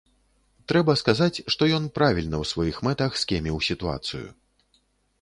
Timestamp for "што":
1.57-1.69